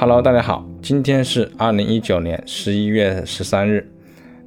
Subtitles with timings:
[0.00, 3.90] Hello，大家好，今天是二零一九年十一月十三日。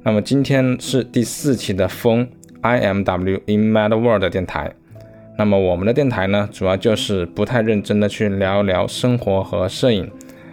[0.02, 2.26] 那么今天是第四期的风
[2.62, 4.72] I M W in Mad World 电台。
[5.36, 10.10] 那么我们的电台呢，主要就是不太认真的去聊聊生活和摄影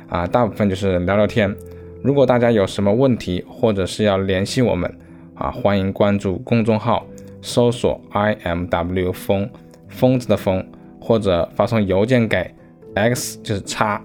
[0.10, 1.56] 啊，大部分就是聊聊天。
[2.04, 4.94] 如果大家有什么问题，或者是要联系我们
[5.34, 7.06] 啊，欢迎关注公众号，
[7.42, 9.50] 搜索 I M W 风
[9.88, 10.62] 疯子的疯，
[11.00, 12.54] 或者发送邮件给
[12.96, 14.02] x 就是叉。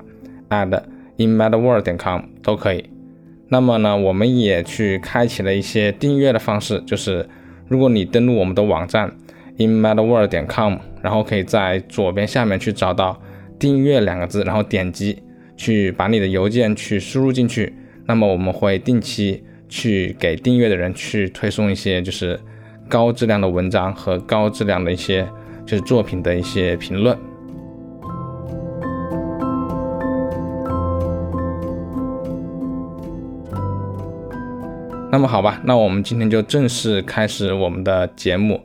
[0.49, 0.83] At
[1.17, 2.85] inmadworld 点 com 都可以。
[3.49, 7.29] 那么呢，我们也去开启了一些订阅的方式，就是
[7.69, 9.13] 如果你登录我们的网站
[9.59, 13.21] inmadworld 点 com，然后可以在左边下面去找到
[13.59, 15.23] 订阅两个字，然后点击
[15.57, 17.73] 去把你的邮件去输入进去。
[18.07, 22.39] 那么我们会定期去给订阅的人去推送一些就是
[22.89, 25.27] 高质量的文章和高质量的一些
[25.65, 27.17] 就是作品的一些评论。
[35.15, 38.61] 那么好吧，那我们今天就正式开始我们的节目。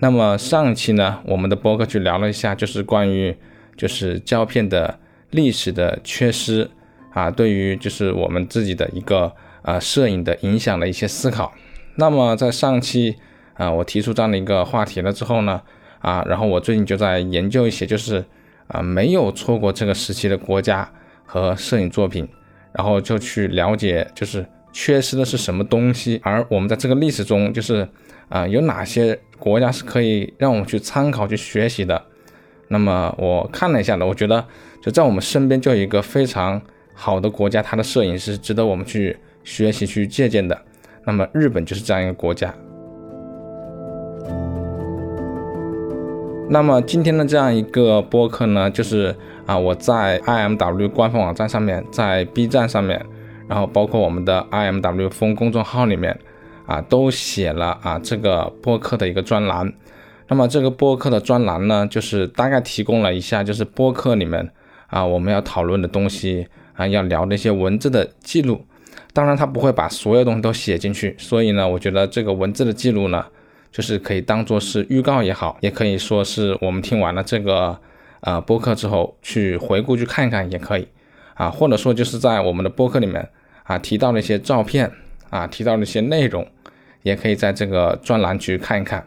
[0.00, 3.32] 那么上期呢，我们的播客去聊了一下，就是关于
[3.76, 4.98] 就是胶片的
[5.30, 6.68] 历史的缺失
[7.12, 11.52] 啊，对于就是我们自己的一个呃摄影的影响的一些思考。
[11.94, 13.14] 那么在上期
[13.54, 15.62] 啊，我提出这样的一个话题了之后呢，
[16.00, 18.24] 啊，然后我最近就在研究一些就是
[18.66, 20.90] 啊没有错过这个时期的国家
[21.24, 22.28] 和摄影作品，
[22.72, 24.44] 然后就去了解就是。
[24.74, 26.20] 缺失的是什么东西？
[26.24, 27.88] 而我们在这个历史中，就是
[28.28, 32.02] 啊，有哪些国家是可以让我们去参考、去学习的？
[32.66, 34.44] 那么我看了一下呢，我觉得
[34.82, 36.60] 就在我们身边就有一个非常
[36.92, 40.60] 好的国家，它的摄影是值得我们去学习、去借鉴的。
[41.06, 42.52] 那么日本就是这样一个国家。
[46.50, 49.14] 那么今天的这样一个播客呢，就是
[49.46, 53.06] 啊，我在 IMW 官方网站上面，在 B 站上面。
[53.48, 56.18] 然后包括我们的 I M W 风公众号里面
[56.66, 59.72] 啊，都写了啊这个播客的一个专栏。
[60.28, 64.50] 那么这个播客的专栏呢，就是大概提供了一下，就是播客里面
[64.86, 68.64] 啊我们要讨论的东西啊，要聊的一些文字的记录。
[69.12, 73.24] 当然，他不会把所有东西都写进去，所以呢，我觉得这个文字的记录呢，
[73.70, 77.78] 就是可以当做是预告也好，也可以说是我们听完了这个
[78.22, 80.88] 呃播客之后去回顾去看一看也可以。
[81.34, 83.28] 啊，或者说就是在我们的播客里面
[83.64, 84.90] 啊提到了一些照片
[85.30, 86.46] 啊，提到了一些内容，
[87.02, 89.04] 也可以在这个专栏去看一看。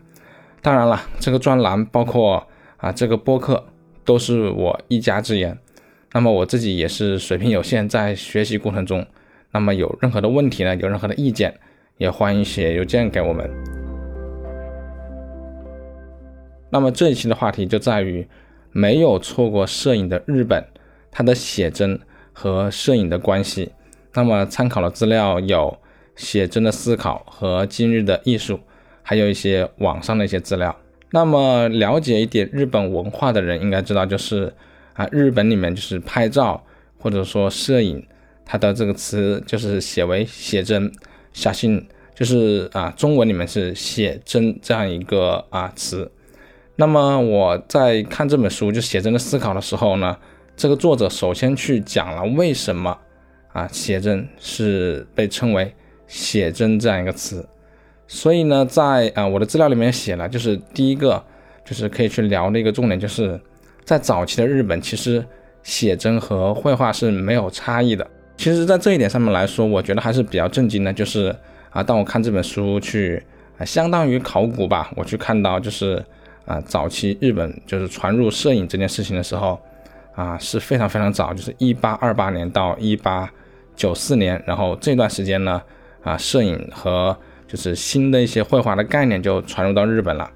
[0.61, 2.45] 当然了，这个专栏包括
[2.77, 3.65] 啊这个播客
[4.03, 5.57] 都是我一家之言。
[6.13, 9.05] 那么我自己也是水平有限，在学习过程中，
[9.51, 11.57] 那么有任何的问题呢，有任何的意见，
[11.97, 13.49] 也欢迎写邮件给我们。
[16.69, 18.27] 那么这一期的话题就在于
[18.71, 20.65] 没有错过摄影的日本，
[21.09, 21.97] 它的写真。
[22.39, 23.71] 和摄影的关系，
[24.13, 25.75] 那么参考的资料有
[26.15, 28.59] 写真的思考和今日的艺术，
[29.01, 30.77] 还有一些网上的一些资料。
[31.09, 34.53] 那么了解一点日本文化的人应该知道，就是
[34.93, 36.63] 啊，日本里面就是拍照
[36.99, 38.05] 或者说摄影，
[38.45, 40.91] 它的这个词就是写为写真，
[41.33, 46.11] 写信就是啊，中文里面是写真这样一个啊词。
[46.75, 50.15] 那么我在看这本书就写真的思考的时候呢。
[50.57, 52.97] 这个作者首先去讲了为什么
[53.53, 55.71] 啊写真是被称为
[56.07, 57.47] 写真这样一个词，
[58.07, 61.23] 所以呢，在啊我的资料里面写了，就是第一个
[61.63, 63.39] 就是可以去聊的一个重点，就是
[63.83, 65.23] 在早期的日本，其实
[65.61, 68.09] 写真和绘画是没有差异的。
[68.35, 71.35] 其实，在这一点上面来说，我觉得还是比较震惊的，就是
[71.69, 73.21] 啊，当我看这本书去
[73.59, 76.03] 啊，相当于考古吧，我去看到就是
[76.45, 79.59] 啊，早期日本就是传入摄影这件事情的时候。
[80.17, 83.31] 啊，是非常非常早，就是一八二八年到一八
[83.75, 85.61] 九四年，然后这段时间呢，
[86.01, 87.15] 啊，摄影和
[87.47, 90.27] 就是新的一些绘画的概念就传入到日本了，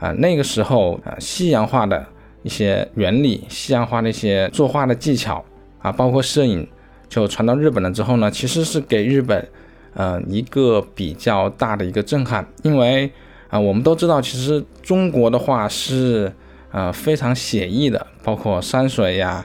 [0.00, 2.04] 啊，那个时候啊，西洋画的
[2.42, 5.44] 一些原理，西洋画的一些作画的技巧
[5.78, 6.66] 啊，包括摄影
[7.08, 9.48] 就传到日本了之后呢，其实是给日本，
[9.94, 13.08] 呃，一个比较大的一个震撼，因为
[13.48, 16.32] 啊，我们都知道，其实中国的画是。
[16.72, 19.44] 呃，非常写意的，包括山水呀，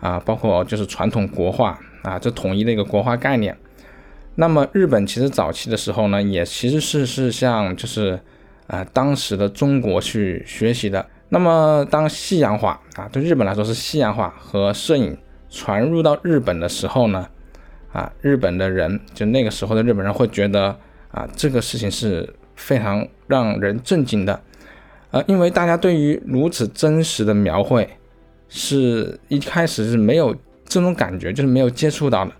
[0.00, 3.56] 啊，包括就是传统国画啊，这统一的一个国画概念。
[4.34, 8.20] 那么日本其实早期的时候呢，也其实是是向就是
[8.66, 11.06] 啊当时的中国去学习的。
[11.28, 15.16] 那么当西洋画啊，对日本来说是西洋画和摄影
[15.48, 17.28] 传入到日本的时候呢，
[17.92, 20.76] 啊，日本的人就那个时候的日本人会觉得
[21.12, 24.40] 啊，这个事情是非常让人震惊的。
[25.16, 27.88] 呃，因为大家对于如此真实的描绘，
[28.50, 30.36] 是一开始是没有
[30.66, 32.32] 这种感觉就是没有接触到的，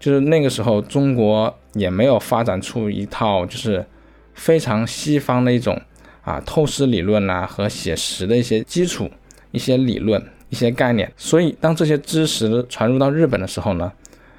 [0.00, 3.86] 就是那个时候中国也没有发展出一套就是
[4.34, 5.80] 非常西方的一种
[6.22, 9.08] 啊透视理论啊和写实的一些基础
[9.52, 13.92] 一些理论一些概念，所以当这些知识传入到日本的时候呢，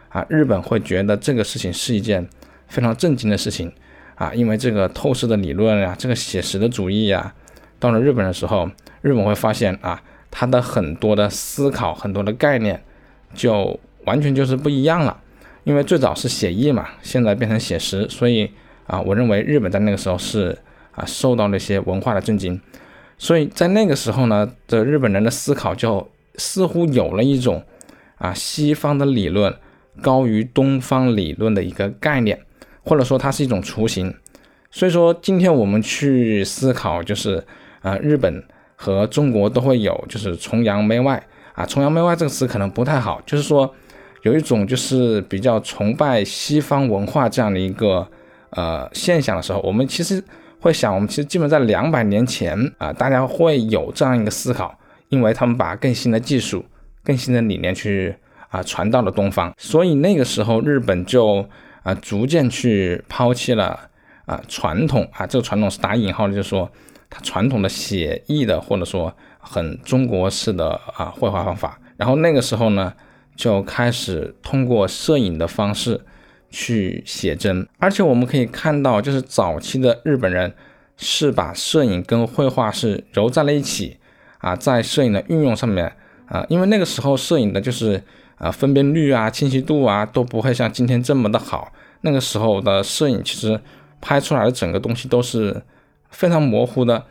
[0.10, 2.28] 啊日本会觉得这个事情是一件
[2.68, 3.72] 非常震惊的事情。
[4.16, 7.32] 啊，因为这个透视的理论呀，这个写实的主义呀，
[7.80, 8.70] 到了日本的时候，
[9.02, 10.02] 日本会发现啊。
[10.30, 12.84] 他的很多的思考，很多的概念，
[13.34, 15.18] 就完全就是不一样了。
[15.64, 18.52] 因为最早是写意嘛，现在变成写实，所以
[18.86, 20.56] 啊，我认为日本在那个时候是
[20.92, 22.60] 啊受到那些文化的震惊。
[23.18, 27.64] 所以在那个时候呢，的日本人的思考就似乎有了一种
[28.18, 29.56] 啊西方的理论
[30.02, 32.40] 高于东方理论的一个概念，
[32.84, 34.14] 或者说它是一种雏形。
[34.70, 37.44] 所以说今天我们去思考，就是
[37.88, 38.44] 啊日本。
[38.80, 41.20] 和中国都会有，就是崇洋媚外
[41.56, 43.74] 啊，崇洋媚外这个词可能不太好，就是说
[44.22, 48.08] 有一种就是比较崇拜西方文化这样的一个
[48.52, 50.24] 呃现象的时候，我们其实
[50.60, 54.78] 会想，我们其实基本在两百年前啊，大家会有这样一个思考，
[55.10, 56.64] 因为他们把更新的技术、
[57.04, 58.16] 更新的理念去
[58.50, 61.44] 啊传到了东方，所以那个时候日本就
[61.82, 63.90] 啊逐渐去抛弃了
[64.28, 66.70] 啊传统啊，这个传统是打引号的，就是说。
[67.10, 72.94] 它传统的写意的，或者说很中国式的啊绘画方法，然后那个时候呢，
[73.36, 76.02] 就开始通过摄影的方式
[76.50, 80.54] 去写真，而且我们可以看到，就是早期的日本人
[80.98, 83.98] 是把摄影跟绘画是揉在了一起
[84.40, 85.94] 啊，在摄影的运用上面
[86.28, 88.04] 啊，因为那个时候摄影的就是
[88.36, 91.72] 啊分辨率啊、清晰度啊都不会像今天这么的好，
[92.02, 93.58] 那个时候的摄影其实
[94.02, 95.64] 拍出来的整个东西都是。
[96.10, 97.04] 非常模糊的，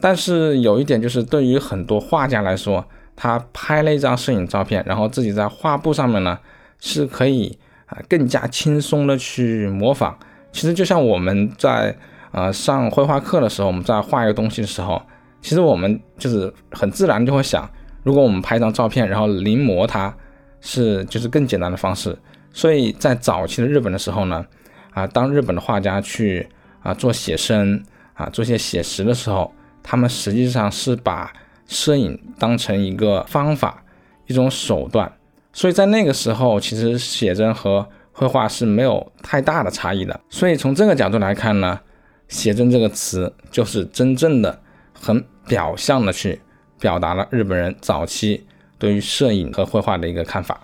[0.00, 2.84] 但是有一点就是，对于很多画家来说，
[3.14, 6.38] 他拍了一张摄影照片，然后自己在画布上面呢，
[6.80, 7.56] 是可以
[7.86, 10.18] 啊更加轻松的去模仿。
[10.50, 11.96] 其实就像我们在
[12.32, 15.00] 呃上绘画课的时候，我们在画一个东西的时候，
[15.40, 17.68] 其实我们就是很自然就会想，
[18.02, 20.14] 如果我们拍一张照片，然后临摹它，
[20.60, 22.18] 是就是更简单的方式。
[22.52, 24.44] 所以在早期的日本的时候呢，
[24.90, 26.46] 啊，当日本的画家去
[26.82, 27.82] 啊做写生。
[28.22, 29.52] 啊，做些写实的时候，
[29.82, 31.32] 他们实际上是把
[31.66, 33.82] 摄影当成一个方法，
[34.26, 35.12] 一种手段。
[35.52, 40.20] 所以在那个时候，其实写真和绘画是没有太大的差异的。
[40.30, 41.80] 所以从这个角度来看呢，
[42.28, 44.60] 写真这个词就是真正的
[44.92, 46.40] 很表象的去
[46.78, 48.46] 表达了日本人早期
[48.78, 50.60] 对于摄影和绘画的一个看法。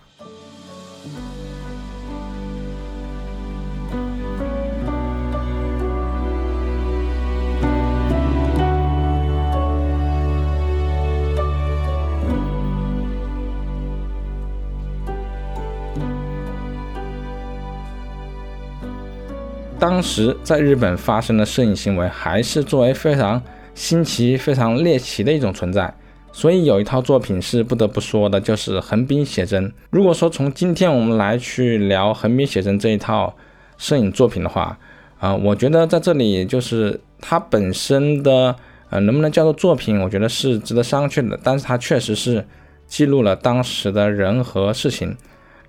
[19.79, 23.41] 当时在日本发生的摄影行为，还是作为非常
[23.77, 25.95] 新奇、非常猎奇的一种存在。
[26.33, 29.73] 所以有一套作品是不得不说的，就是横滨写真。
[29.91, 33.37] 如果说从今天我们来去聊横滨写真这一套
[33.77, 34.77] 摄影作品的话，
[35.21, 38.57] 啊，我觉得在这里就是它本身的，
[38.91, 41.39] 呃，能不能叫做作品，我觉得是值得商榷的。
[41.41, 42.45] 但是它确实是
[42.89, 45.17] 记录了当时的人和事情。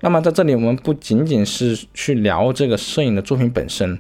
[0.02, 3.98] 那么在这里，我们不仅仅是去聊这个摄影的作品本身，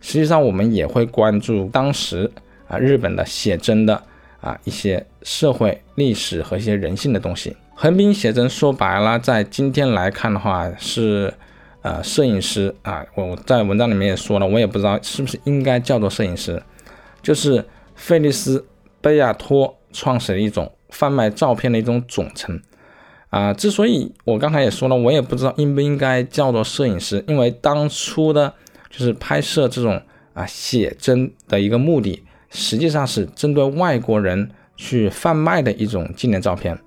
[0.00, 2.30] 实际上我们也会关注当时
[2.68, 4.02] 啊日本的写真的
[4.40, 7.54] 啊一些社会历史和一些人性的东西。
[7.74, 11.32] 横滨写真说白了，在今天来看的话，是
[11.82, 16.62] 呃摄影师啊，我在文章里面也说了，我也不知道是不是应该叫做摄影师，
[17.20, 17.62] 就是
[17.94, 18.64] 费利斯
[19.00, 22.58] 贝亚托创始的一种贩卖照片的一种总称。
[23.32, 28.52] 啊，之所以我刚才也说了，我也不知道应不应该叫做摄影师，因为当初的，
[28.90, 29.98] 就是拍摄这种
[30.34, 36.78] 啊写真的一个目的，实际上是针对外国人去贩卖的一种纪念照片。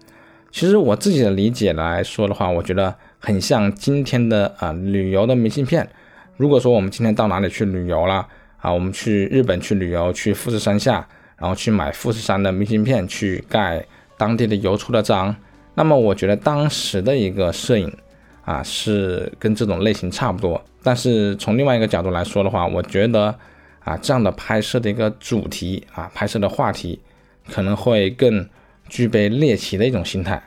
[0.52, 5.90] 其实我自己的理解来说的话，我觉得很像今天的啊旅游的明信片。
[6.38, 13.84] 如果说我们今天到哪里去旅游了啊，我们去日本去旅游，去富士山下，然后去买富士山的明信片，去盖
[14.16, 15.36] 当地的邮戳的章。
[15.76, 17.94] 那么我觉得当时的一个摄影
[18.44, 20.60] 啊，是跟这种类型差不多。
[20.82, 23.36] 但是从另外一个角度来说的话，我觉得
[23.84, 27.00] 啊，这样的拍摄的一个主题啊，拍摄的话题
[27.52, 28.48] 可能会更
[28.88, 30.42] 具备猎奇的一种心态。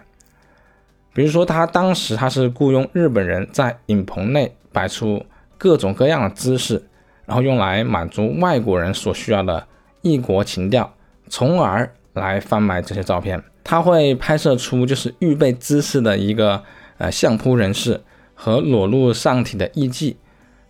[1.13, 5.25] 比如说，他当时他是雇佣日本人在影棚内摆出
[5.57, 6.81] 各种各样的姿势，
[7.27, 9.67] 然后用来满足外国人所需要的
[10.03, 10.95] 异国情调，
[11.29, 13.43] 从而来贩卖这些照片。
[13.71, 16.63] 他会拍摄出就是预备姿势的一个
[16.97, 18.01] 呃相扑人士
[18.33, 20.15] 和裸露上体的艺妓。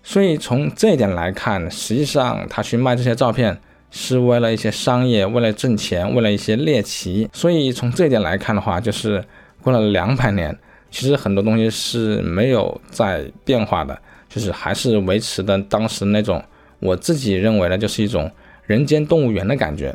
[0.02, 3.56] 所以从这一点来看，实际上他去卖这些照片
[3.92, 7.30] 是为了一些商业，为了挣钱，为了一些猎奇。
[7.32, 9.24] 所以从这一点来看的话，就是
[9.62, 10.58] 过了两百年，
[10.90, 13.96] 其实很多东西是没有在变化的，
[14.28, 16.42] 就是还是维持的当时那种
[16.80, 18.28] 我自己认为呢，就是一种
[18.66, 19.94] 人间动物园的感觉。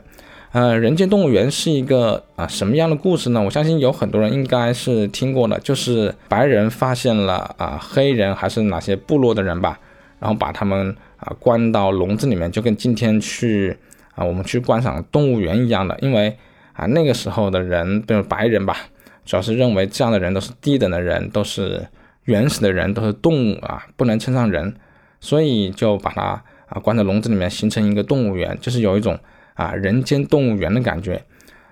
[0.54, 3.42] 呃，人间动物园是一个啊什么样的故事呢？
[3.42, 9.80] 我相信有很多人应该是听过的，就是白人发现了啊黑人还是哪些部落的人吧。
[10.20, 13.76] 然后把他们啊关到笼子里面，就跟今天去
[14.14, 15.98] 啊我们去观赏动物园一样的。
[16.02, 16.38] 因为
[16.74, 18.78] 啊那个时候的人，比如白人吧，
[19.26, 21.84] 主要是认为这样的人都是低等的人，都是
[22.26, 24.76] 原始的人，都是动物啊，不能称上人，
[25.20, 29.18] 所以就把他啊关在笼子里面，形成一个动物园，就是有一种
[29.56, 31.24] 啊人间动物园的感觉。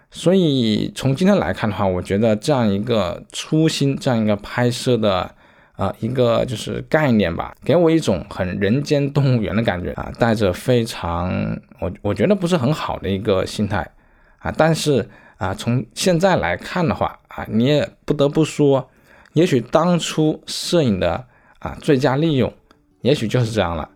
[0.10, 5.36] 所以从今天来看的话，我觉得这样一个初心，这样一个拍摄的。
[5.78, 13.90] 啊，一个就是概念吧，给我一种很人间动物园的感觉啊，带着非常我我觉得不是很好的一个心态
[14.38, 18.92] 啊，但是啊，从现在来看的话啊，你也不得不说，
[19.34, 21.26] 也许当初摄影的
[21.58, 22.54] 啊最佳利用，
[23.02, 23.90] 也许就是这样了。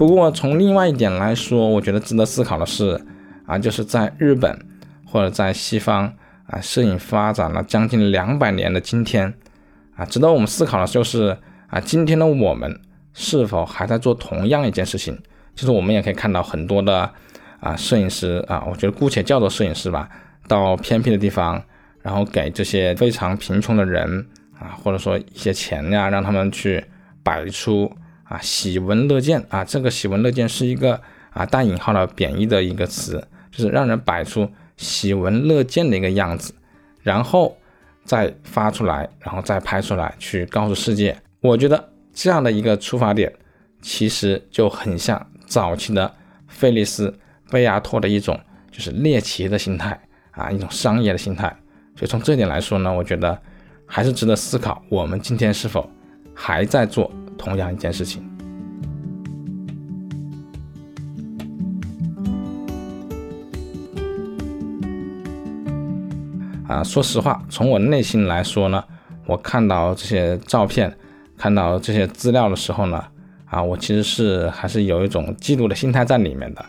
[0.00, 2.98] 不过从另外一点来说，我觉得值得思考的是，
[3.44, 4.58] 啊，就是在日本
[5.04, 6.10] 或者在西方
[6.46, 9.34] 啊，摄影发展了将近两百年的今天，
[9.96, 12.80] 啊，值得我们思考的就是啊，今天的我们
[13.12, 15.18] 是否还在做同样一件事情？
[15.54, 17.10] 就是我们也可以看到很多的
[17.60, 20.08] 啊，摄影师啊，我觉得姑且叫做摄影师吧，
[20.48, 21.62] 到偏僻的地方，
[22.00, 24.26] 然后给这些非常贫穷的人
[24.58, 26.82] 啊，或者说一些钱呀，让他们去
[27.22, 27.92] 摆出。
[28.30, 36.54] 啊，喜闻乐见啊，这个喜闻乐见是一个啊带引号的贬义的一个词，就是让人摆出喜闻乐见的一个样子，
[37.02, 37.58] 然后
[38.04, 41.20] 再发出来，然后再拍出来，去告诉世界。
[41.40, 43.32] 我觉得这样的一个出发点，
[43.82, 46.14] 其实就很像早期的
[46.46, 47.08] 费利斯·
[47.50, 48.38] 贝亚托的一种
[48.70, 51.48] 就是猎奇的心态啊，一种商业的心态。
[51.96, 53.36] 所以从这点来说呢，我觉得
[53.86, 55.90] 还是值得思考，我们今天是否
[56.32, 57.10] 还在做。
[57.40, 58.22] 同样一件事情，
[66.68, 68.84] 啊，说实话，从我内心来说呢，
[69.24, 70.94] 我看到这些照片，
[71.38, 73.02] 看到这些资料的时候呢，
[73.46, 76.64] 啊，我其实是还是有一种嫉妒的心态在里面的。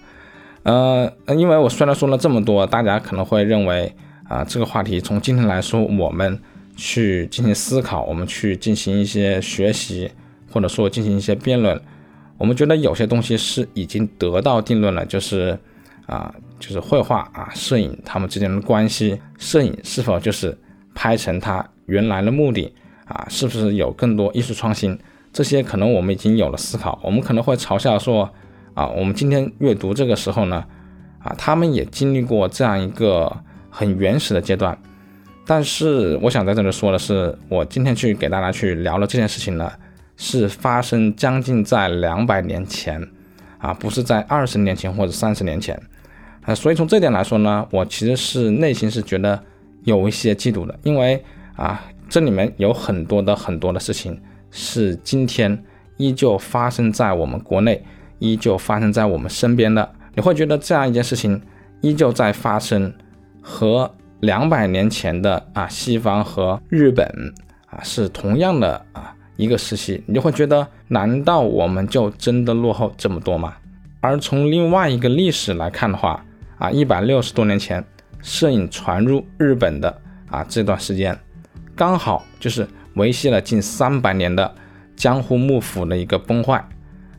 [0.64, 3.94] 呃，因为我虽然说了这么多，大家可能会认为
[4.30, 6.40] 啊，这个话题从今天来说，我们
[6.78, 10.10] 去进行思考，我们去进行一些学习。
[10.52, 11.80] 或者说进行一些辩论，
[12.38, 15.58] 我们觉得有些东西是已经得到定论了，就是
[16.08, 20.58] 啊，就是绘画啊、摄影他们之间的关系，摄影是否就是
[20.94, 22.74] 拍成它原来的目的
[23.06, 23.26] 啊？
[23.30, 24.98] 是不是有更多艺术创新？
[25.32, 28.30] 这些可能我们已经有了思考，我们可能会嘲笑说
[28.74, 30.66] 啊，我们今天阅读这个时候呢，
[31.20, 33.32] 啊，他们也经历过这样一个
[33.70, 34.78] 很原始的阶段。
[35.46, 39.72] 但是我想在这里说的是，我今天去给大家去聊了这件事情呢。
[40.24, 43.02] 是发生将近在两百年前，
[43.58, 45.76] 啊，不是在二十年前或者三十年前，
[46.44, 49.42] 啊，所以从这点来说呢，我其实是内心是觉得
[49.84, 51.20] 有一些嫉妒的，因为
[51.56, 54.16] 啊，这里面有很多的很多的事情
[54.52, 55.58] 是今天
[55.98, 57.84] 依旧发生在我们国内，
[58.20, 61.42] 依旧发生在我们身边的，你会觉得这样一件事情
[61.82, 62.94] 依旧在发生，
[63.42, 67.34] 和两百年前的啊西方和日本
[67.66, 69.16] 啊是同样的啊。
[69.38, 73.56] 一个时期，你就会觉得，难道我们就真的落后这么多吗？
[74.00, 76.24] 而从另外一个历史来看的话，
[76.58, 77.84] 啊，一百六十多年前，
[78.22, 79.96] 摄影传入日本的
[80.30, 81.18] 啊这段时间，
[81.76, 84.54] 刚好就是维系了近三百年的
[84.96, 86.64] 江户幕府的一个崩坏，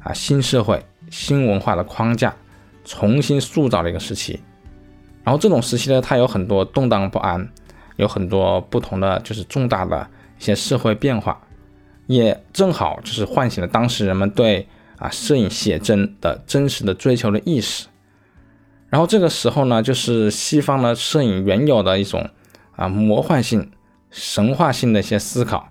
[0.00, 2.34] 啊，新社会、新文化的框架
[2.84, 4.40] 重新塑造的一个时期。
[5.24, 7.48] 然后这种时期呢，它有很多动荡不安，
[7.96, 10.06] 有很多不同的就是重大的
[10.38, 11.40] 一些社会变化。
[12.12, 17.86] 也正好就是唤醒了当时人们对啊摄影写真的真实的追求的意识，
[18.88, 22.28] 然后这个时候呢，就是西方的摄影原有的一种
[22.76, 23.70] 啊魔幻性、
[24.10, 25.68] 神话性的一些思考，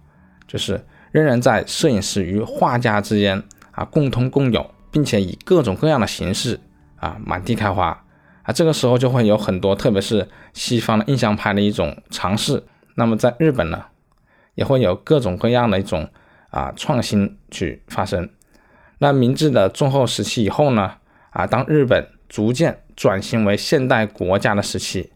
[0.48, 6.60] 就是仍然在摄影师与画家之间啊共通共有，并且以各种各样的形式
[6.96, 8.04] 啊满地开花
[8.44, 12.64] 啊，这个时候就会有很多，特别是西方的印象派的一种尝试。
[12.96, 13.86] 那么在日本呢，
[14.56, 16.10] 也会有各种各样的一种。
[16.52, 18.30] 啊，创新去发生。
[19.00, 20.94] 那明治的中后时期以后呢，
[21.32, 25.12] 啊，当日本逐渐转型为现代国家的时期，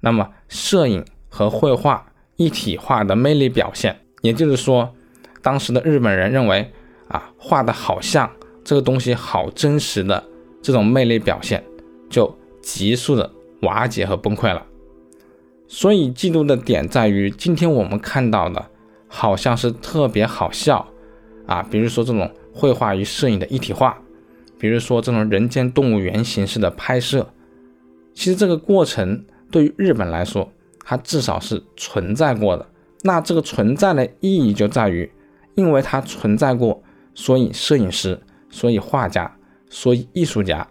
[0.00, 4.94] 那么摄影和绘画一体化的魅力表现，也就是说，
[5.40, 6.70] 当时的日本人认为
[7.08, 8.30] 啊，画的好像
[8.62, 10.22] 这个东西好真实的
[10.62, 11.64] 这种魅力表现，
[12.10, 13.30] 就急速的
[13.62, 14.66] 瓦解和崩溃了。
[15.66, 18.70] 所以嫉妒的点在于，今天我们看到的，
[19.16, 20.84] 好像是特别好笑
[21.46, 23.96] 啊，比如说这种绘画与摄影的一体化，
[24.58, 27.24] 比如说这种人间动物园形式的拍摄，
[28.12, 30.50] 其实这个过程对于日本来说，
[30.84, 32.66] 它至少是存在过的。
[33.02, 35.08] 那这个存在的意义就在于，
[35.54, 36.82] 因为它存在过，
[37.14, 39.32] 所以摄影师、所以画家、
[39.70, 40.66] 所以艺术家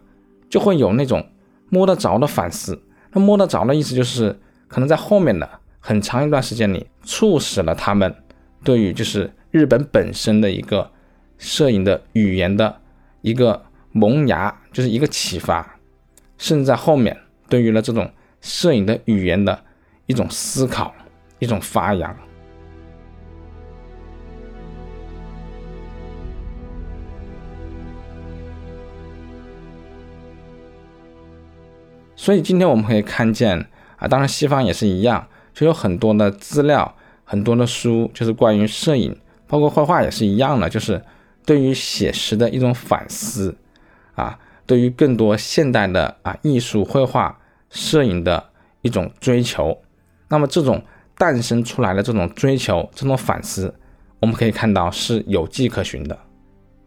[0.50, 1.25] 就会有那种
[1.69, 2.77] 摸得着的反思。
[3.13, 4.38] 那摸得着的意思就是。
[4.65, 5.47] 可能在后面的
[5.79, 8.12] 很长一段时间里，促使了他们
[8.63, 10.89] 对于就是日本本身的一个
[11.38, 12.79] 摄影的语言的
[13.22, 15.77] 一个萌芽，就是一个启发，
[16.38, 17.17] 甚至在后面
[17.50, 19.63] 对于了这种摄影的语言的
[20.05, 20.93] 一种思考、
[21.39, 22.15] 一种发扬。
[32.15, 33.67] 所以今天我们可以看见。
[33.98, 39.15] 啊，当然，西方也是一样，就有很多的资料，很多的书，就是关于摄影，
[39.47, 41.01] 包括绘画也是一样的，就是
[41.45, 43.55] 对于写实的一种反思，
[44.15, 47.37] 啊，对于更多现代的啊艺术、绘画、
[47.69, 48.43] 摄影的
[48.81, 49.77] 一种追求。
[50.29, 50.83] 那么这种
[51.17, 53.73] 诞生出来的这种追求、这种反思，
[54.19, 56.17] 我们可以看到是有迹可循的。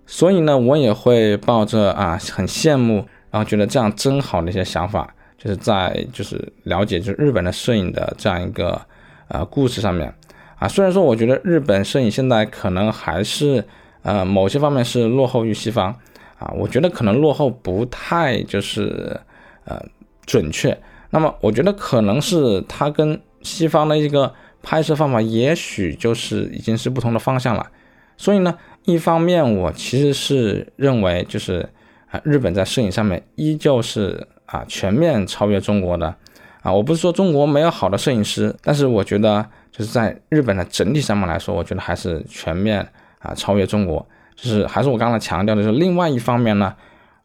[0.07, 5.13] 所以呢，我也会抱着啊很羡慕，然后觉得这样真好的一些想法。
[5.39, 8.81] 就是在就是了解就是日本的摄影的这样一个
[9.29, 10.13] 呃故事上面
[10.59, 13.65] 啊，虽然说我觉得日本摄影现在可能还是
[14.03, 15.95] 呃某些方面是落后于西方
[16.39, 19.19] 啊，我觉得可能落后不太就是
[19.65, 19.81] 呃
[20.25, 20.77] 准确。
[21.11, 27.67] 那么我觉得可能是它跟西方的一个拍摄方法也许就是已经是不同的方向了。
[28.17, 31.69] 所以呢，一方面我其实是认为就是
[32.11, 34.27] 啊日本在摄影上面依旧是。
[34.47, 36.07] 啊，全面超越中国的
[36.63, 36.73] 啊！
[36.73, 39.45] 我不是说中国没有好的摄影师，但是我觉得
[39.77, 42.81] 就是在日本的整体上面来说，我觉得还是全面
[43.19, 44.07] 啊超越中国。
[44.35, 46.75] 就是还是我刚才强调的，就是另外一方面呢，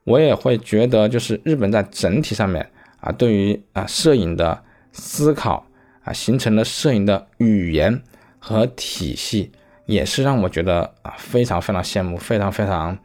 [0.03, 4.61] 我也会觉得就是日本在整体上面啊，对于啊摄影的
[4.91, 5.65] 思考
[6.03, 8.01] 啊，形成了摄影的语言
[8.39, 9.51] 和体系，
[9.85, 12.97] 也是让我觉得啊非常非常羡慕，非常非常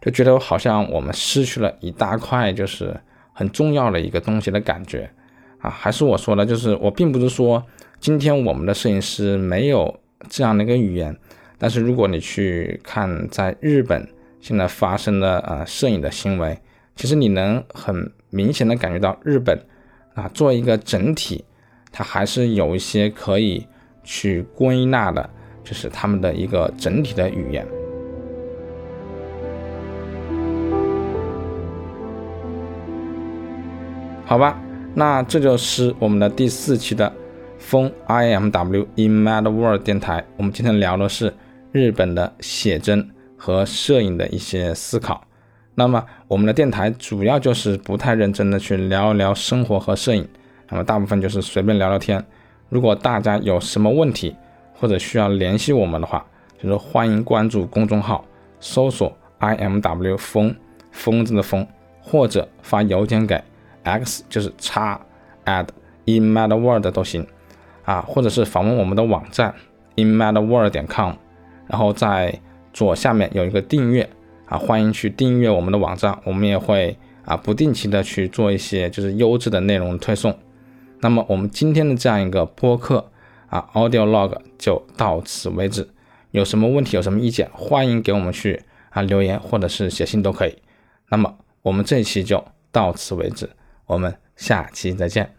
[0.00, 2.98] 就觉得好像我们失去了一大块，就是。
[3.38, 5.08] 很重要的一个东西的感觉
[5.60, 7.64] 啊，还是我说的，就是我并不是说
[8.00, 11.16] 今天我们的摄影师没有这样的一个语言，
[11.58, 14.08] 但是如果你去看在日本
[14.40, 16.56] 现在发生的呃摄影的行为，
[16.94, 19.58] 其实你能很明显的感觉到日本
[20.14, 21.44] 啊作为一个整体，
[21.90, 23.66] 它还是有一些可以
[24.04, 25.28] 去归纳的，
[25.64, 27.66] 就是他们的一个整体的语言。
[34.24, 34.60] 好吧，
[34.94, 37.12] 那这就是我们的第四期的
[37.58, 40.24] 风 I M W in Mad World 电台。
[40.36, 41.34] 我们今天聊的是
[41.72, 45.22] 日本的写真和摄影的一些思考。
[45.74, 50.26] 那么我们的电台主要就是不太认真的去聊一聊生活和摄影，
[50.68, 52.24] 那么大部分就是随便聊聊天。
[52.68, 54.34] 如果大家有什么问题
[54.74, 56.24] 或者需要联系我们的话，
[56.62, 58.24] 就是欢迎关注公众号，
[58.60, 60.54] 搜索 I M W 风
[60.90, 61.66] 疯子的疯，
[62.00, 63.42] 或者发邮件给。
[63.84, 65.00] X 就是叉
[65.46, 65.66] at
[66.04, 67.26] in mad world 都行
[67.88, 69.54] 啊，或者是访问我们的网站
[69.96, 71.14] in mad world 点 com，
[71.66, 72.38] 然后在
[72.74, 74.06] 左下面有一个订阅
[74.44, 80.36] 啊，欢迎去订阅我们的网站，我们也会啊不定期的去做一些就是优质的内容推送。
[81.00, 83.10] 那么我们今天的这样一个播客
[83.48, 85.88] 啊 audio log 就到此为止，
[86.32, 90.58] 有什么问题有什么意见，欢迎给我们去啊留言或者是写信都可以。
[91.08, 93.48] 那么我们这一期就到此为止。
[93.86, 95.37] 我们下期再见。